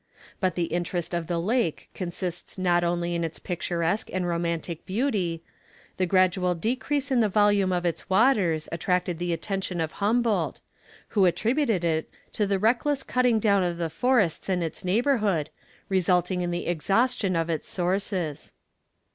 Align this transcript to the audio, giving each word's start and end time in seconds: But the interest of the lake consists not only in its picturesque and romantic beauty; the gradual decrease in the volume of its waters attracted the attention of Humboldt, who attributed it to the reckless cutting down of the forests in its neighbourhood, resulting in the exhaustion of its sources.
But 0.39 0.55
the 0.55 0.63
interest 0.63 1.13
of 1.13 1.27
the 1.27 1.37
lake 1.39 1.91
consists 1.93 2.57
not 2.57 2.83
only 2.83 3.13
in 3.13 3.23
its 3.23 3.37
picturesque 3.37 4.09
and 4.11 4.27
romantic 4.27 4.83
beauty; 4.83 5.43
the 5.97 6.07
gradual 6.07 6.55
decrease 6.55 7.11
in 7.11 7.19
the 7.19 7.29
volume 7.29 7.71
of 7.71 7.85
its 7.85 8.09
waters 8.09 8.67
attracted 8.71 9.19
the 9.19 9.31
attention 9.31 9.79
of 9.79 9.91
Humboldt, 10.01 10.59
who 11.09 11.25
attributed 11.27 11.83
it 11.83 12.09
to 12.33 12.47
the 12.47 12.57
reckless 12.57 13.03
cutting 13.03 13.37
down 13.37 13.63
of 13.63 13.77
the 13.77 13.91
forests 13.91 14.49
in 14.49 14.63
its 14.63 14.83
neighbourhood, 14.83 15.51
resulting 15.87 16.41
in 16.41 16.49
the 16.49 16.65
exhaustion 16.65 17.35
of 17.35 17.47
its 17.51 17.69
sources. 17.69 18.53